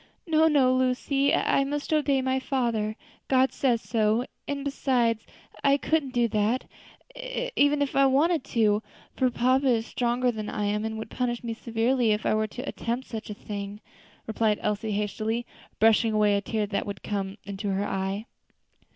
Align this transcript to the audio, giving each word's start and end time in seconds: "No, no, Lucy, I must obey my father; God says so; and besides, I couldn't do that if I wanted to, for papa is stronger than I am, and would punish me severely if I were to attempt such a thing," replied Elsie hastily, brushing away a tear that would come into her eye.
"No, 0.25 0.47
no, 0.47 0.73
Lucy, 0.73 1.31
I 1.31 1.63
must 1.63 1.93
obey 1.93 2.23
my 2.23 2.39
father; 2.39 2.95
God 3.27 3.53
says 3.53 3.81
so; 3.83 4.25
and 4.47 4.65
besides, 4.65 5.27
I 5.63 5.77
couldn't 5.77 6.09
do 6.15 6.27
that 6.29 6.65
if 7.13 7.95
I 7.95 8.07
wanted 8.07 8.43
to, 8.45 8.81
for 9.15 9.29
papa 9.29 9.67
is 9.67 9.85
stronger 9.85 10.31
than 10.31 10.49
I 10.49 10.65
am, 10.65 10.85
and 10.85 10.97
would 10.97 11.11
punish 11.11 11.43
me 11.43 11.53
severely 11.53 12.13
if 12.13 12.25
I 12.25 12.33
were 12.33 12.47
to 12.47 12.67
attempt 12.67 13.05
such 13.09 13.29
a 13.29 13.35
thing," 13.35 13.79
replied 14.25 14.57
Elsie 14.63 14.93
hastily, 14.93 15.45
brushing 15.79 16.13
away 16.13 16.35
a 16.35 16.41
tear 16.41 16.65
that 16.65 16.87
would 16.87 17.03
come 17.03 17.37
into 17.45 17.69
her 17.69 17.85
eye. 17.85 18.25